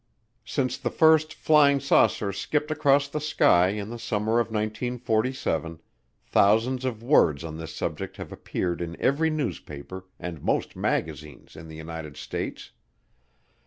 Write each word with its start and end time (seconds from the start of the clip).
Since 0.45 0.79
the 0.79 0.89
first 0.89 1.31
flying 1.35 1.79
saucer 1.79 2.33
skipped 2.33 2.71
across 2.71 3.07
the 3.07 3.21
sky 3.21 3.67
in 3.67 3.91
the 3.91 3.99
summer 3.99 4.39
of 4.39 4.47
1947, 4.47 5.79
thousands 6.25 6.85
of 6.85 7.03
words 7.03 7.43
on 7.43 7.57
this 7.57 7.75
subject 7.75 8.17
have 8.17 8.31
appeared 8.31 8.81
in 8.81 8.99
every 8.99 9.29
newspaper 9.29 10.05
and 10.19 10.41
most 10.41 10.75
magazines 10.75 11.55
in 11.55 11.67
the 11.67 11.75
United 11.77 12.17
States. 12.17 12.71